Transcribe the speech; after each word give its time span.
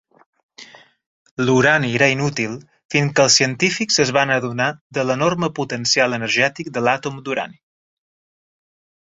L'urani 1.49 1.91
era 1.97 2.07
inútil 2.13 2.55
fins 2.95 3.13
que 3.19 3.25
els 3.25 3.35
científics 3.41 4.01
es 4.05 4.13
van 4.19 4.33
adonar 4.37 4.71
de 4.99 5.05
l'enorme 5.11 5.51
potencial 5.61 6.19
energètic 6.19 6.73
de 6.79 6.85
l'àtom 6.89 7.23
d'urani. 7.29 7.63